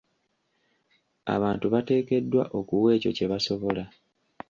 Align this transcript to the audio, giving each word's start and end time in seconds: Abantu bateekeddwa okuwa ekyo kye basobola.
Abantu 1.35 1.65
bateekeddwa 1.73 2.43
okuwa 2.59 2.89
ekyo 2.95 3.11
kye 3.17 3.25
basobola. 3.31 3.83